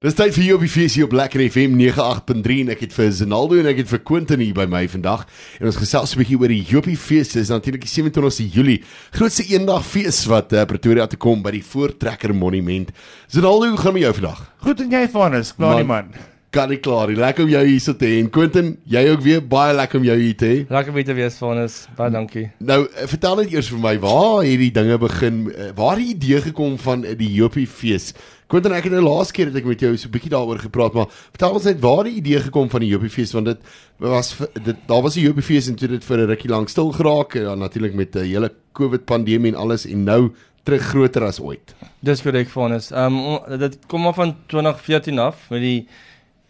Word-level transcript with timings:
Dis 0.00 0.14
tyd 0.16 0.32
vir 0.32 0.46
jou 0.46 0.54
op 0.56 0.62
die 0.64 0.70
feesie 0.72 1.02
op 1.04 1.12
Lekker 1.12 1.42
FM 1.44 1.74
98.3 1.76 2.54
en 2.62 2.70
ek 2.72 2.86
het 2.86 2.94
vir 2.96 3.10
Zenaldo 3.12 3.58
en 3.60 3.66
ek 3.68 3.82
het 3.82 3.90
vir 3.90 4.00
Quentin 4.08 4.40
hier 4.40 4.56
by 4.56 4.64
my 4.64 4.80
vandag 4.88 5.26
en 5.58 5.68
ons 5.68 5.76
gesels 5.76 6.14
'n 6.14 6.22
bietjie 6.22 6.38
oor 6.40 6.48
die 6.48 6.64
Jopie 6.64 6.96
fees. 6.96 7.34
Dit 7.34 7.42
is 7.42 7.52
natuurlik 7.52 7.84
die 7.84 7.92
27ste 7.92 8.48
Julie, 8.48 8.80
grootste 9.12 9.44
eendag 9.44 9.84
fees 9.84 10.24
wat 10.24 10.56
uh, 10.56 10.64
Pretoria 10.64 11.04
toe 11.04 11.20
kom 11.20 11.42
by 11.44 11.52
die 11.52 11.60
Voortrekker 11.60 12.32
Monument. 12.32 12.88
Zenaldo, 13.28 13.68
hoe 13.68 13.76
gaan 13.76 13.92
dit 13.92 14.00
met 14.00 14.08
jou 14.08 14.14
vandag? 14.22 14.40
Goed 14.64 14.80
en 14.80 14.90
jy 14.90 15.06
Vanus, 15.12 15.52
klaar 15.52 15.76
nie 15.76 15.84
man. 15.84 16.08
Kan 16.50 16.72
ek 16.74 16.80
klaar. 16.82 17.12
Lekker 17.14 17.46
om 17.46 17.50
jou 17.52 17.60
hier 17.62 17.78
so 17.78 17.94
te 17.94 18.08
hê. 18.10 18.16
En 18.18 18.28
Quentin, 18.34 18.72
jy 18.90 19.04
ook 19.12 19.20
weer 19.22 19.42
baie 19.46 19.74
lekker 19.78 20.00
om 20.00 20.06
jou 20.08 20.16
hier 20.18 20.34
te 20.34 20.48
hê. 20.48 20.56
Lekker 20.66 20.90
om 20.90 21.04
te 21.06 21.14
wees 21.14 21.36
Vanus. 21.38 21.76
Baie 21.94 22.10
dankie. 22.10 22.48
Nou, 22.58 22.80
eh, 22.88 23.06
vertel 23.06 23.36
net 23.36 23.52
eers 23.54 23.68
vir 23.70 23.78
my 23.78 23.92
waar 24.02 24.42
hierdie 24.42 24.72
dinge 24.74 24.98
begin, 24.98 25.52
eh, 25.52 25.70
waar 25.78 26.02
die 26.02 26.08
idee 26.16 26.40
gekom 26.48 26.74
van 26.78 27.02
die 27.02 27.30
Jopie 27.36 27.68
fees. 27.70 28.14
Quentin, 28.50 28.72
ek 28.74 28.88
het 28.88 28.92
nou 28.96 29.04
laas 29.04 29.30
keer 29.30 29.46
dat 29.46 29.60
ek 29.60 29.64
met 29.64 29.80
jou 29.80 29.96
so 29.96 30.08
'n 30.08 30.10
bietjie 30.10 30.30
daaroor 30.30 30.58
gepraat, 30.58 30.92
maar 30.92 31.06
vertel 31.30 31.52
ons 31.52 31.64
net 31.64 31.80
waar 31.80 32.02
die 32.02 32.18
idee 32.18 32.40
gekom 32.40 32.68
van 32.68 32.80
die 32.80 32.88
Jopie 32.88 33.10
fees 33.10 33.32
want 33.32 33.46
dit 33.46 33.58
was 33.98 34.34
dit 34.64 34.76
daar 34.88 35.02
was 35.02 35.16
'n 35.16 35.20
Jopie 35.20 35.42
fees 35.42 35.68
en 35.68 35.76
toe 35.76 35.86
dit 35.86 36.04
vir 36.04 36.18
'n 36.18 36.26
rukkie 36.26 36.50
lank 36.50 36.68
stil 36.68 36.90
geraak 36.90 37.36
en 37.36 37.42
ja, 37.42 37.54
natuurlik 37.54 37.94
met 37.94 38.16
'n 38.16 38.24
hele 38.24 38.50
COVID 38.72 39.04
pandemie 39.04 39.52
en 39.52 39.58
alles 39.58 39.86
en 39.86 40.04
nou 40.04 40.32
terug 40.64 40.82
groter 40.82 41.22
as 41.22 41.40
ooit. 41.40 41.74
Dis 42.00 42.22
korrek 42.22 42.48
Vanus. 42.48 42.90
Ehm 42.90 43.14
um, 43.14 43.58
dit 43.58 43.78
kom 43.86 44.02
maar 44.02 44.14
van 44.14 44.36
2014 44.46 45.18
af 45.18 45.48
met 45.50 45.60
die 45.60 45.86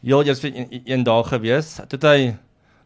heel 0.03 0.25
eers 0.25 0.43
een, 0.43 0.83
een 0.85 1.03
dag 1.03 1.29
gewees. 1.29 1.79
Toe 1.89 2.01
hy 2.03 2.35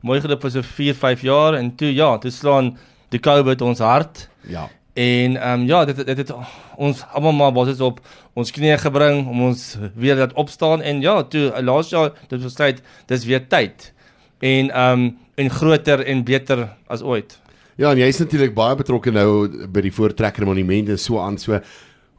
mooi 0.05 0.21
geloop 0.21 0.43
vir 0.45 0.51
so 0.51 0.63
4, 0.63 0.95
5 1.01 1.23
jaar 1.25 1.59
en 1.59 1.75
toe 1.77 1.93
ja, 1.95 2.15
toe 2.19 2.31
slaan 2.31 2.75
die 3.15 3.21
COVID 3.23 3.63
ons 3.63 3.83
hart. 3.85 4.29
Ja. 4.49 4.69
En 4.95 5.37
ehm 5.37 5.61
um, 5.61 5.67
ja, 5.67 5.85
dit 5.85 5.97
dit 6.07 6.17
het 6.17 6.33
ons 6.77 7.03
almal 7.13 7.33
maar 7.33 7.53
basis 7.53 7.81
op 7.83 8.01
ons 8.35 8.51
knieë 8.55 8.79
gebring 8.79 9.25
om 9.27 9.43
ons 9.49 9.63
weer 9.95 10.17
laat 10.17 10.35
opstaan 10.39 10.83
en 10.83 11.01
ja, 11.03 11.23
toe 11.23 11.51
laas 11.63 11.91
jaar 11.91 12.13
dit 12.29 12.43
was 12.43 12.55
tyd, 12.55 12.83
dis 13.11 13.25
weer 13.25 13.47
tyd. 13.49 13.93
En 14.39 14.71
ehm 14.71 14.93
um, 14.93 15.13
en 15.35 15.51
groter 15.51 16.05
en 16.07 16.23
beter 16.25 16.69
as 16.87 17.03
ooit. 17.03 17.41
Ja, 17.77 17.91
en 17.91 17.99
jy's 17.99 18.21
natuurlik 18.23 18.55
baie 18.55 18.77
betrokke 18.79 19.11
nou 19.11 19.49
by 19.67 19.83
die 19.83 19.91
Voortrekker 19.93 20.47
Monument 20.47 20.93
en 20.95 20.99
so 20.99 21.19
aan 21.19 21.39
so. 21.43 21.59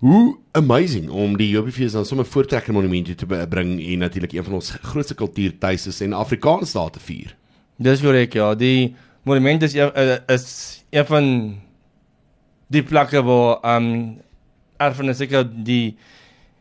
Hoe 0.05 0.35
amazing 0.51 1.07
om 1.09 1.31
die 1.33 1.47
Jobbiefees 1.49 1.95
dan 1.97 2.05
sommer 2.05 2.27
Voortrekker 2.29 2.73
Monument 2.73 3.07
te 3.17 3.25
bring 3.25 3.79
en 3.81 4.03
natuurlik 4.03 4.35
een 4.35 4.43
van 4.45 4.53
ons 4.59 4.69
grootste 4.83 5.15
kultuurtuistes 5.17 6.03
en 6.05 6.13
Afrikaans 6.13 6.75
daar 6.75 6.91
te 6.93 7.01
vier. 7.01 7.31
Dis 7.81 8.03
korrek 8.05 8.37
ja, 8.37 8.51
die 8.53 8.93
monument 9.25 9.65
is 9.65 9.73
uh, 9.73 10.19
is 10.29 10.45
een 10.93 11.09
van 11.09 11.31
die 12.69 12.83
plekke 12.85 13.25
waar 13.25 13.65
um, 13.73 13.89
erfenis 14.77 15.25
ek 15.25 15.33
die 15.65 15.97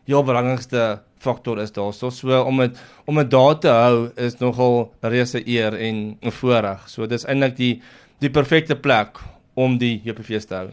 heel 0.08 0.24
belangrikste 0.24 1.02
faktor 1.20 1.60
is 1.60 1.76
daar. 1.76 1.92
So, 1.92 2.08
so 2.08 2.40
om 2.48 2.64
dit 2.64 2.80
om 3.04 3.20
dit 3.20 3.36
daar 3.36 3.60
te 3.60 3.76
hou 3.76 4.10
is 4.16 4.40
nogal 4.40 4.88
'n 5.02 5.12
reuse 5.18 5.44
eer 5.44 5.76
en 5.76 6.16
'n 6.16 6.36
voorreg. 6.40 6.88
So 6.88 7.06
dis 7.06 7.28
eintlik 7.28 7.60
die 7.60 7.82
die 8.24 8.30
perfekte 8.30 8.76
plek 8.76 9.20
om 9.52 9.76
die 9.76 10.00
JPFees 10.00 10.48
te 10.48 10.54
hou. 10.54 10.68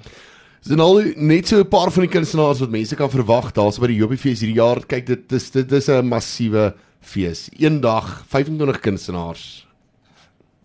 Dis 0.61 0.77
nou 0.77 1.01
net 1.17 1.47
so 1.49 1.57
'n 1.57 1.67
paar 1.67 1.89
van 1.89 2.03
die 2.05 2.11
kunstenaars 2.11 2.59
wat 2.59 2.69
mense 2.69 2.95
kan 2.95 3.09
verwag 3.09 3.51
daar's 3.51 3.79
by 3.79 3.87
die 3.87 3.97
JPFees 3.97 4.43
hierdie 4.45 4.61
jaar. 4.61 4.77
Kyk 4.85 5.05
dit 5.07 5.31
is 5.31 5.49
dit 5.49 5.71
is 5.71 5.89
'n 5.89 6.05
massiewe 6.05 6.75
fees. 7.01 7.49
Eendag 7.57 8.23
25 8.27 8.79
kunstenaars. 8.79 9.65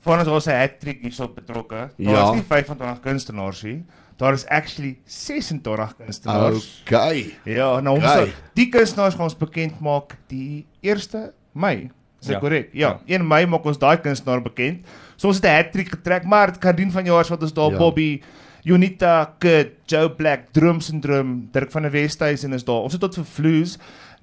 Voordat 0.01 0.27
ons 0.27 0.47
'n 0.47 0.51
hat-trick 0.51 1.01
hierso 1.01 1.29
betrokke. 1.29 1.91
Daar 1.97 2.15
ja. 2.15 2.29
is 2.29 2.35
nie 2.35 2.45
25 2.45 3.01
kunstenaars 3.01 3.61
hier. 3.61 3.81
Daar 4.17 4.33
is 4.33 4.47
actually 4.47 4.99
26 5.05 5.97
kunstenaars. 5.97 6.83
Okay. 6.87 7.35
Ja, 7.45 7.81
nou 7.81 7.97
ons 7.97 8.05
okay. 8.05 8.33
die 8.55 8.69
kunstenaars 8.69 9.15
gaan 9.15 9.25
ons 9.25 9.37
bekend 9.37 9.81
maak 9.81 10.17
die 10.29 10.67
1 10.81 11.33
Mei. 11.53 11.91
Is 12.21 12.27
dit 12.27 12.39
korrek? 12.39 12.69
Ja. 12.73 13.01
ja, 13.07 13.17
1 13.17 13.27
Mei 13.27 13.47
maak 13.47 13.65
ons 13.65 13.79
daai 13.79 13.97
kunstenaar 14.01 14.43
bekend. 14.43 14.85
So 15.17 15.29
ons 15.29 15.37
het 15.37 15.47
'n 15.47 15.57
hattrick 15.57 15.89
getrek, 15.89 16.25
maar 16.25 16.53
dit 16.53 16.61
kan 16.61 16.77
dien 16.77 16.93
van 16.93 17.05
jare 17.05 17.29
wat 17.29 17.43
ons 17.43 17.53
daar 17.53 17.71
ja. 17.71 17.79
Bobby 17.79 18.23
Unita, 18.67 19.31
Kid, 19.39 19.77
Joe 19.87 20.11
Black, 20.11 20.53
Droom 20.53 20.81
Syndrome, 20.81 21.47
Dirk 21.53 21.71
van 21.71 21.83
der 21.83 21.93
Westhuizen 21.93 22.53
is 22.53 22.65
daar. 22.67 22.83
Ons 22.83 22.97
het 22.97 23.01
tot 23.01 23.15
vir 23.15 23.29
Vloes. 23.37 23.77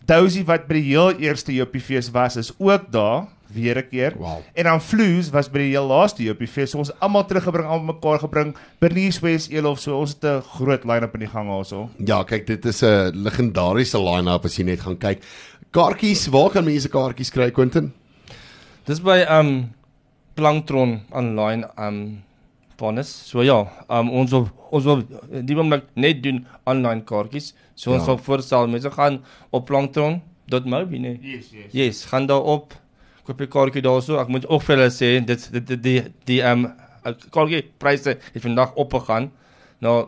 Dousie 0.04 0.44
wat 0.44 0.68
by 0.68 0.82
die 0.82 0.90
heel 0.90 1.22
eerste 1.24 1.54
JPFees 1.56 2.10
was, 2.12 2.36
is 2.36 2.52
ook 2.60 2.90
daar 2.92 3.30
weer 3.54 3.78
'n 3.78 3.88
keer. 3.90 4.14
Wow. 4.18 4.42
En 4.54 4.64
dan 4.64 4.82
Flues 4.82 5.30
was 5.30 5.50
by 5.50 5.60
die 5.60 5.70
heel 5.70 5.88
laaste 5.88 6.30
op 6.30 6.40
die 6.40 6.48
fees. 6.48 6.72
So 6.72 6.78
ons 6.78 6.92
almal 7.00 7.26
teruggebring, 7.26 7.68
almal 7.68 7.94
mekaar 7.96 8.20
gebring. 8.20 8.56
Bernice 8.80 9.22
West 9.22 9.52
Elof, 9.52 9.80
so 9.80 10.00
ons 10.00 10.12
het 10.14 10.24
'n 10.24 10.42
groot 10.42 10.84
line-up 10.84 11.14
in 11.14 11.20
die 11.20 11.30
gang 11.30 11.50
also. 11.50 11.90
Ja, 12.06 12.24
kyk, 12.24 12.48
dit 12.48 12.66
is 12.66 12.84
'n 12.84 13.12
legendariese 13.14 13.98
line-up 13.98 14.46
as 14.46 14.58
jy 14.58 14.64
net 14.64 14.82
gaan 14.82 14.98
kyk. 14.98 15.24
Kaartjies, 15.72 16.28
waar 16.28 16.50
kan 16.50 16.66
mense 16.66 16.90
kaartjies 16.90 17.32
kry, 17.32 17.52
Quentin? 17.52 17.94
Dis 18.86 19.00
by 19.00 19.26
um 19.30 19.74
Planktron 20.36 21.02
online 21.12 21.70
um 21.78 22.24
bonus. 22.78 23.10
So 23.30 23.44
ja, 23.44 23.60
um 23.90 24.12
ons 24.12 24.32
wil 24.32 24.48
ons 24.74 24.86
wil 24.90 25.04
die 25.46 25.58
oomblik 25.58 25.90
net 25.96 26.24
doen 26.24 26.46
online 26.70 27.04
kaartjies. 27.10 27.54
So 27.76 27.94
ons 27.94 28.04
ja. 28.04 28.12
sal 28.12 28.22
voorstel 28.26 28.72
mense 28.72 28.92
gaan 28.94 29.20
op 29.52 29.68
planktron.mobi 29.70 31.00
nee. 31.00 31.20
Yes, 31.22 31.52
yes. 31.52 31.70
Yes, 31.72 32.06
gaan 32.12 32.28
daar 32.30 32.44
op 32.44 32.74
koop 33.24 33.42
'n 33.42 33.48
kaartjie 33.48 33.82
daarso. 33.82 34.20
Ek 34.20 34.28
moet 34.28 34.48
ook 34.48 34.62
vir 34.62 34.78
hulle 34.78 34.90
sê 34.92 35.24
dit 35.26 35.52
dit 35.52 35.68
die 35.68 35.78
die 35.78 36.02
die 36.26 36.42
um, 36.42 36.68
kaartjie 37.04 37.64
pryse 37.78 38.18
het 38.34 38.42
vandag 38.42 38.74
opgegaan 38.76 39.32
na 39.80 40.08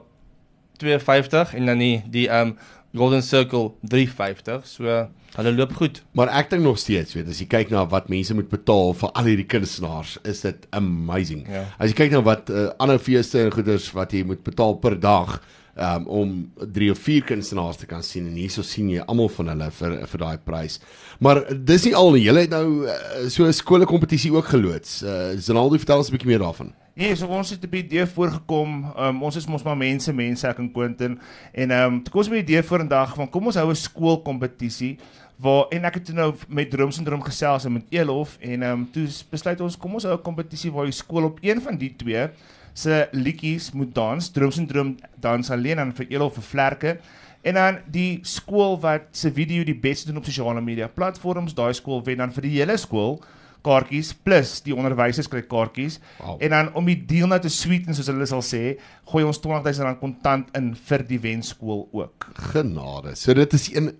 250 0.77 1.53
en 1.55 1.65
dan 1.65 1.77
die 1.79 2.03
die 2.11 2.27
um, 2.29 2.57
Golden 2.95 3.23
Circle 3.23 3.73
350. 3.81 4.65
So 4.67 5.07
hulle 5.35 5.51
loop 5.51 5.73
goed. 5.75 5.99
Maar 6.15 6.31
ek 6.39 6.53
dink 6.53 6.63
nog 6.63 6.79
steeds, 6.79 7.15
weet 7.17 7.27
as 7.27 7.41
jy 7.43 7.49
kyk 7.51 7.73
na 7.73 7.83
wat 7.91 8.07
mense 8.11 8.35
moet 8.37 8.47
betaal 8.49 8.93
vir 8.95 9.11
al 9.19 9.27
hierdie 9.27 9.49
kunstenaars, 9.51 10.15
is 10.23 10.45
dit 10.45 10.67
amazing. 10.71 11.43
Ja. 11.51 11.65
As 11.75 11.91
jy 11.91 11.97
kyk 12.05 12.15
na 12.15 12.23
wat 12.23 12.49
uh, 12.53 12.69
ander 12.79 13.01
feeste 13.03 13.43
en 13.43 13.51
goeders 13.51 13.89
wat 13.97 14.15
jy 14.15 14.23
moet 14.27 14.45
betaal 14.47 14.77
per 14.79 14.95
dag, 14.95 15.35
um, 15.75 16.07
om 16.07 16.31
drie 16.71 16.89
of 16.91 17.01
vier 17.03 17.25
kunstenaars 17.27 17.81
te 17.81 17.89
kan 17.89 18.03
sien 18.05 18.27
en 18.29 18.37
hierso 18.39 18.63
sien 18.65 18.89
jy 18.93 19.03
almal 19.05 19.29
van 19.37 19.51
hulle 19.53 19.69
vir 19.79 19.97
vir 20.11 20.23
daai 20.23 20.37
prys. 20.47 20.79
Maar 21.19 21.43
dis 21.67 21.89
nie 21.89 21.95
al 21.99 22.13
nie. 22.15 22.23
Julle 22.25 22.45
het 22.45 22.55
nou 22.55 22.87
uh, 22.87 23.27
so 23.27 23.45
'n 23.45 23.53
skoolkompetisie 23.53 24.33
ook 24.33 24.51
geloods. 24.55 25.03
Uh, 25.03 25.35
Ronaldo 25.47 25.77
vertel 25.77 25.97
ons 25.97 26.09
'n 26.09 26.15
bietjie 26.15 26.31
meer 26.31 26.43
daarvan. 26.43 26.73
Yes, 26.95 27.19
ons 27.21 27.49
het 27.49 27.63
'n 27.63 27.69
bietjie 27.69 28.05
voorgekom. 28.05 28.85
Um, 28.97 29.23
ons 29.23 29.35
is 29.35 29.45
mos 29.45 29.63
maar 29.63 29.75
mense, 29.75 30.13
mense 30.13 30.47
ek 30.47 30.57
en 30.57 30.71
Quentin 30.71 31.19
en 31.51 31.71
ehm 31.71 31.93
um, 31.93 32.03
kom 32.03 32.21
ons 32.21 32.29
met 32.29 32.39
'n 32.39 32.43
idee 32.43 32.63
vir 32.63 32.83
'n 32.83 32.87
dag 32.87 33.15
van 33.15 33.29
kom 33.29 33.45
ons 33.45 33.55
hou 33.55 33.69
'n 33.69 33.75
skoolkompetisie 33.75 34.97
waar 35.35 35.65
en 35.71 35.85
ek 35.85 35.93
het 35.93 36.13
nou 36.13 36.33
met 36.47 36.69
Droom 36.69 36.91
Syndroom 36.91 37.21
gesels 37.21 37.65
en 37.65 37.73
met 37.73 37.83
Elof 37.89 38.37
en 38.39 38.63
ehm 38.63 38.71
um, 38.71 38.91
toe 38.91 39.07
besluit 39.29 39.61
ons 39.61 39.77
kom 39.77 39.93
ons 39.93 40.03
hou 40.03 40.13
'n 40.13 40.21
kompetisie 40.21 40.71
waar 40.71 40.85
die 40.85 40.93
skool 40.93 41.23
op 41.23 41.39
een 41.41 41.61
van 41.61 41.77
die 41.77 41.95
twee 41.95 42.29
se 42.73 43.07
liedjies 43.11 43.71
moet 43.71 43.93
dans, 43.93 44.31
Droom 44.31 44.51
Syndroom 44.51 44.97
dans 45.19 45.51
alleen 45.51 45.79
en 45.79 45.93
vir 45.93 46.05
Elof 46.09 46.33
vir 46.33 46.43
vlerke. 46.43 46.97
En 47.41 47.53
dan 47.53 47.77
die 47.91 48.19
skool 48.21 48.79
wat 48.79 49.01
se 49.11 49.31
video 49.31 49.63
die 49.63 49.79
beste 49.79 50.07
doen 50.07 50.17
op 50.17 50.25
sosiale 50.25 50.61
media 50.61 50.87
platforms, 50.87 51.53
daai 51.53 51.73
skool 51.73 52.03
wen 52.03 52.17
dan 52.17 52.31
vir 52.31 52.41
die 52.41 52.59
hele 52.59 52.77
skool 52.77 53.21
kaartjies 53.65 54.13
plus 54.25 54.59
die 54.65 54.75
onderwysers 54.75 55.29
kry 55.31 55.41
kaartjies. 55.49 55.99
Wow. 56.19 56.37
En 56.43 56.55
dan 56.55 56.71
om 56.77 56.87
die 56.89 56.97
deal 57.09 57.29
nou 57.31 57.39
te 57.41 57.51
sweeten 57.53 57.97
soos 57.97 58.11
hulle 58.11 58.27
sal 58.29 58.43
sê, 58.45 58.63
gooi 59.11 59.25
ons 59.27 59.41
20000 59.41 59.87
rand 59.89 60.01
kontant 60.01 60.51
in 60.57 60.73
vir 60.87 61.05
die 61.09 61.21
wenskool 61.23 61.87
ook. 61.95 62.29
Genade. 62.53 63.15
So 63.19 63.33
dit 63.33 63.53
is 63.53 63.69
'n 63.73 63.91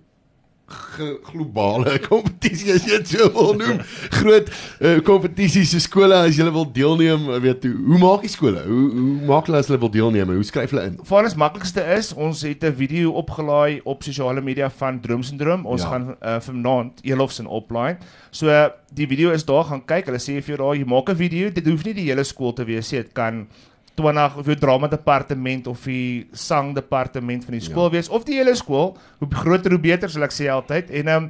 globale 0.66 2.00
kompetisie 2.10 2.74
as 2.74 2.86
jy 2.88 2.98
dit 2.98 3.12
so 3.14 3.28
wil 3.36 3.54
noem. 3.60 3.82
Groot 4.16 4.50
uh, 4.50 4.98
kompetisies 5.06 5.74
se 5.76 5.82
skole 5.84 6.18
as 6.18 6.40
jy 6.40 6.48
wil 6.50 6.66
deelneem, 6.74 7.28
weet 7.44 7.68
jy, 7.68 7.74
hoe 7.90 8.00
maak 8.02 8.26
die 8.26 8.32
skole? 8.34 8.64
Hoe 8.66 8.86
hoe 8.96 9.28
maak 9.30 9.50
hulle 9.50 9.62
as 9.62 9.70
hulle 9.70 9.80
wil 9.84 9.94
deelneem? 9.94 10.34
Hoe 10.34 10.48
skryf 10.48 10.74
hulle 10.74 10.88
in? 10.90 10.98
Vir 11.06 11.30
ons 11.30 11.38
maklikste 11.42 11.86
is, 11.98 12.12
ons 12.14 12.42
het 12.48 12.66
'n 12.66 12.74
video 12.74 13.14
opgelaai 13.22 13.82
op 13.86 14.04
sosiale 14.04 14.42
media 14.42 14.70
van 14.82 15.00
Droom 15.02 15.24
Syndroom. 15.24 15.66
Ons 15.66 15.86
ja. 15.86 15.90
gaan 15.94 16.16
uh, 16.16 16.40
vanaand 16.42 17.04
Elofs 17.04 17.40
in 17.40 17.48
oplaai. 17.48 17.98
So 18.32 18.50
uh, 18.50 18.72
die 18.94 19.08
video 19.08 19.32
is 19.32 19.46
daar, 19.46 19.64
gaan 19.70 19.86
kyk. 19.86 20.10
Hulle 20.10 20.20
sê 20.20 20.42
vir 20.42 20.56
jou 20.56 20.62
daar, 20.64 20.76
jy 20.76 20.86
maak 20.86 21.10
'n 21.10 21.16
video. 21.16 21.50
Dit 21.50 21.68
hoef 21.68 21.86
nie 21.86 21.94
die 21.94 22.10
hele 22.10 22.24
skool 22.24 22.54
te 22.54 22.66
wees 22.66 22.92
nie. 22.92 23.04
Dit 23.04 23.14
kan 23.14 23.48
20 23.96 24.38
of 24.42 24.50
jou 24.50 24.56
drama 24.60 24.88
departement 24.92 25.68
of 25.68 25.84
die 25.88 26.28
sang 26.36 26.74
departement 26.76 27.46
van 27.48 27.58
die 27.58 27.64
skool 27.64 27.90
ja. 27.90 27.96
wees 27.98 28.10
of 28.10 28.26
die 28.28 28.40
hele 28.40 28.56
skool, 28.56 28.96
hoe 29.22 29.30
groter 29.32 29.76
hoe 29.76 29.82
beter 29.82 30.12
sal 30.12 30.28
ek 30.28 30.36
sê 30.36 30.50
altyd. 30.52 30.92
En 31.02 31.12
ehm 31.12 31.30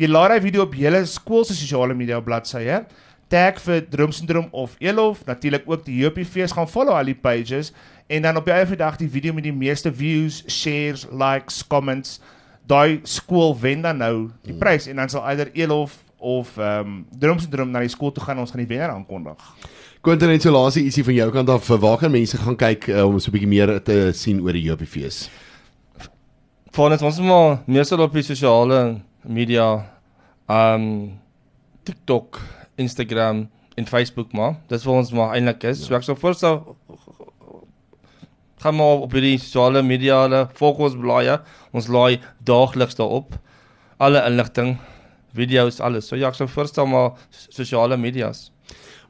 jy 0.00 0.08
laai 0.08 0.30
daai 0.32 0.40
video 0.40 0.64
op 0.64 0.74
hele 0.74 1.02
skool 1.04 1.44
se 1.44 1.54
sosiale 1.54 1.94
media 1.94 2.20
bladsye. 2.24 2.78
Tag 3.30 3.60
vir 3.62 3.82
Droom 3.86 4.14
Syndroom 4.16 4.48
of 4.50 4.72
Elof, 4.82 5.20
natuurlik 5.28 5.68
ook 5.68 5.84
die 5.86 6.00
JPF's 6.00 6.54
gaan 6.56 6.66
follow 6.66 6.96
al 6.96 7.12
die 7.12 7.14
pages 7.14 7.70
en 8.10 8.24
dan 8.24 8.40
op 8.40 8.48
die 8.48 8.54
einde 8.54 8.76
dag 8.76 8.96
die 8.98 9.10
video 9.12 9.36
met 9.36 9.44
die 9.44 9.54
meeste 9.54 9.92
views, 9.94 10.40
shares, 10.50 11.04
likes, 11.12 11.60
comments, 11.62 12.16
daai 12.66 13.00
skool 13.06 13.54
wen 13.60 13.84
dan 13.84 14.00
nou 14.02 14.14
die 14.42 14.54
hmm. 14.54 14.58
prys 14.58 14.88
en 14.90 14.98
dan 14.98 15.12
sal 15.12 15.22
either 15.30 15.52
Elof 15.54 16.00
of 16.18 16.56
ehm 16.58 16.88
um, 16.88 16.96
Droom 17.20 17.38
Syndroom 17.38 17.70
na 17.70 17.84
die 17.84 17.92
skool 17.92 18.12
toe 18.12 18.24
gaan 18.24 18.40
ons 18.40 18.50
gaan 18.50 18.64
die 18.64 18.72
wenner 18.72 18.96
aankondig. 18.96 19.38
Quentin 20.00 20.30
het 20.32 20.40
so 20.40 20.48
laasie 20.48 20.86
ietsie 20.88 21.02
van 21.04 21.12
jou 21.12 21.26
kant 21.28 21.50
af 21.52 21.66
waar 21.82 21.98
kan 22.00 22.08
mense 22.08 22.38
gaan 22.40 22.54
kyk 22.56 22.86
uh, 22.88 23.02
om 23.04 23.18
so 23.20 23.28
'n 23.28 23.34
bietjie 23.34 23.48
meer 23.52 23.82
te 23.84 24.12
sien 24.16 24.40
oor 24.40 24.56
die 24.56 24.62
JPFees. 24.64 25.28
Voornet 26.72 27.02
ons 27.02 27.18
maar 27.20 27.60
meestal 27.66 28.00
op 28.00 28.14
die 28.16 28.22
sosiale 28.22 29.02
media 29.28 29.84
um 30.48 31.18
TikTok, 31.84 32.40
Instagram 32.76 33.50
en 33.76 33.86
Facebook 33.86 34.32
maar. 34.32 34.56
Dis 34.68 34.82
vir 34.82 34.92
ons 34.92 35.12
maar 35.12 35.34
eintlik 35.34 35.64
is. 35.64 35.80
Ja. 35.80 35.84
So 35.84 35.94
ek 35.94 36.02
sal 36.02 36.16
voorstel 36.16 36.76
gaan 38.64 38.76
maar 38.76 39.04
op 39.04 39.12
hierdie 39.12 39.38
sosiale 39.38 39.82
media, 39.82 40.22
hulle 40.22 40.48
volg 40.54 40.78
ons 40.78 40.96
blaaie. 40.96 41.40
Ons 41.72 41.88
laai 41.88 42.20
daagliks 42.40 42.96
daarop 42.96 43.36
alle 43.98 44.24
inligting, 44.24 44.78
video's, 45.36 45.80
alles. 45.80 46.08
So 46.08 46.16
ja, 46.16 46.28
ek 46.28 46.40
sal 46.40 46.48
voorstel 46.48 46.86
maar 46.86 47.12
sosiale 47.28 48.00
media's. 48.00 48.50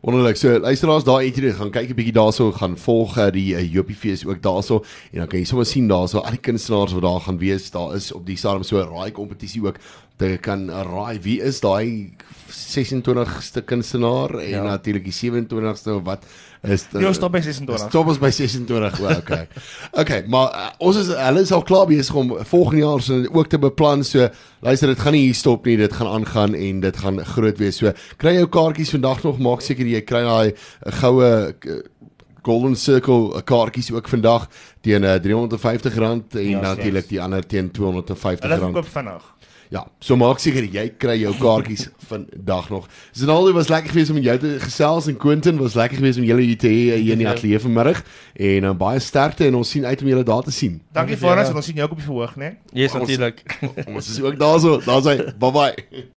Wonderlik. 0.01 0.37
So 0.37 0.59
luisteraars 0.59 1.05
daar 1.05 1.23
het 1.23 1.37
jy 1.37 1.53
gaan 1.53 1.71
kyk 1.71 1.91
'n 1.91 1.95
bietjie 1.95 2.17
daarso 2.17 2.53
gaan 2.53 2.77
volg 2.79 3.19
uh, 3.19 3.29
die 3.31 3.53
uh, 3.53 3.73
Jopie 3.73 3.97
fees 3.97 4.25
ook 4.25 4.41
daarso 4.43 4.85
en 5.13 5.19
dan 5.19 5.29
kan 5.29 5.39
jy 5.39 5.45
sommer 5.45 5.67
sien 5.67 5.89
daarso 5.89 6.19
al 6.19 6.31
die 6.31 6.41
kunstenaars 6.41 6.93
wat 6.93 7.03
daar 7.03 7.21
gaan 7.21 7.39
wees. 7.39 7.71
Daar 7.71 7.95
is 7.95 8.13
op 8.13 8.27
die 8.27 8.37
stadium 8.37 8.63
so 8.63 8.81
'n 8.81 8.89
raai 8.89 9.11
kompetisie 9.13 9.63
ook. 9.63 9.77
Jy 10.19 10.39
kan 10.39 10.71
raai 10.71 11.21
wie 11.21 11.43
is 11.43 11.61
daai 11.61 12.13
26ste 12.51 13.65
kunstenaar 13.65 14.35
en 14.35 14.49
ja. 14.49 14.63
natuurlik 14.63 15.05
die 15.05 15.31
27ste 15.31 15.93
of 15.93 16.03
wat 16.05 16.25
is 16.63 16.85
dit? 16.91 17.01
Ja, 17.01 17.13
stop 17.13 17.33
by 17.33 17.41
26. 17.41 17.89
Stop 17.89 18.11
ons 18.13 18.19
by 18.21 18.31
26. 18.31 18.99
Well, 19.01 19.17
okay. 19.17 19.47
okay, 20.03 20.25
maar 20.29 20.51
uh, 20.53 20.67
ons 20.79 20.99
is 21.01 21.09
hulle 21.15 21.45
is 21.47 21.53
al 21.57 21.65
klaar 21.67 21.87
besig 21.89 22.15
om 22.15 22.35
volgende 22.53 22.83
jaar 22.83 23.03
se 23.03 23.21
ook 23.33 23.49
te 23.49 23.59
beplan. 23.59 24.05
So 24.05 24.29
luister, 24.61 24.93
dit 24.93 25.01
gaan 25.01 25.17
nie 25.17 25.25
hier 25.29 25.39
stop 25.39 25.65
nie. 25.69 25.79
Dit 25.81 25.97
gaan 25.97 26.11
aangaan 26.11 26.55
en 26.55 26.83
dit 26.85 27.01
gaan 27.05 27.23
groot 27.33 27.63
wees. 27.63 27.81
So 27.81 27.95
kry 28.21 28.37
jou 28.37 28.49
kaartjies 28.53 28.93
vandag 28.97 29.25
nog, 29.25 29.41
maak 29.41 29.65
seker 29.65 29.89
jy 29.97 30.05
kry 30.07 30.23
daai 30.27 30.53
uh, 30.53 30.93
goue 31.01 31.31
uh, 31.31 31.81
Golden 32.47 32.77
Circle 32.77 33.35
uh, 33.35 33.43
kaartjies 33.45 33.91
ook 33.93 34.09
vandag 34.09 34.49
teen 34.81 35.05
uh, 35.05 35.19
R350 35.19 36.01
en 36.01 36.49
ja, 36.49 36.61
natuurlik 36.61 37.09
die 37.09 37.21
ander 37.21 37.47
teen 37.47 37.69
R250. 37.71 38.47
Hulle 38.47 38.65
verkoop 38.65 38.89
vinnig. 38.89 39.29
Ja, 39.71 39.85
so 40.03 40.17
maak 40.19 40.41
seker 40.43 40.65
jy 40.67 40.89
kry 40.99 41.15
jou 41.21 41.31
kaartjies 41.39 41.85
vandag 42.11 42.71
nog. 42.73 42.89
Ronaldo 43.21 43.53
was 43.55 43.69
lekker 43.71 43.93
geweest 43.93 44.11
om 44.11 44.19
jou 44.19 44.35
te 44.43 44.57
gesels 44.65 45.07
en 45.07 45.19
Quentin 45.21 45.61
was 45.63 45.77
lekker 45.79 46.01
geweest 46.01 46.19
om 46.19 46.27
julle 46.27 46.43
hier 46.43 46.59
te 46.59 46.67
hê 46.67 46.97
hier 46.97 47.15
in 47.15 47.23
die 47.23 47.29
ja. 47.29 47.37
ateljee 47.37 47.63
vanmiddag 47.63 48.03
en 48.35 48.67
uh, 48.67 48.75
baie 48.83 48.99
sterkte 48.99 49.47
en 49.47 49.61
ons 49.61 49.71
sien 49.77 49.87
uit 49.87 50.03
om 50.03 50.11
julle 50.11 50.27
daar 50.27 50.43
te 50.49 50.55
sien. 50.55 50.81
Dankie 50.97 51.15
ons 51.23 51.53
en 51.55 51.63
ons 51.63 51.71
sien 51.71 51.79
jou 51.79 51.87
op 51.87 51.95
die 51.95 52.09
verhoog, 52.09 52.35
né? 52.35 52.51
Nee? 52.51 52.59
Ja, 52.73 52.89
yes, 52.89 52.99
natuurlik. 52.99 53.45
Ons 53.95 54.11
is 54.11 54.19
ook 54.25 54.39
daarso. 54.41 54.81
Daar's 54.83 55.07
hy. 55.07 55.21
Bye 55.39 55.55
bye. 55.55 55.87